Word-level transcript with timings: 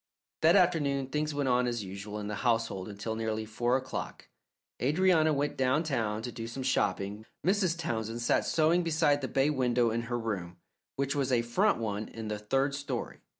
That 0.41 0.55
afternoon 0.55 1.09
things 1.09 1.31
went 1.35 1.47
on 1.47 1.67
as 1.67 1.83
usual 1.83 2.17
in 2.19 2.25
the 2.25 2.37
household 2.41 2.89
until 2.89 3.15
nearly 3.15 3.45
four 3.45 3.77
o'clock. 3.77 4.29
Adrianna 4.81 5.31
went 5.31 5.57
downtown 5.57 6.23
to 6.23 6.31
do 6.31 6.47
some 6.47 6.63
shopping. 6.63 7.23
Mrs. 7.45 7.77
Townsend 7.77 8.23
sat 8.23 8.43
sewing 8.43 8.81
beside 8.81 9.21
the 9.21 9.27
bay 9.27 9.51
window 9.51 9.91
in 9.91 10.01
her 10.09 10.17
room, 10.17 10.57
which 10.95 11.13
was 11.15 11.31
a 11.31 11.43
front 11.43 11.77
one 11.77 12.07
in 12.07 12.29
the 12.29 12.39
third 12.39 12.73
story. 12.73 13.19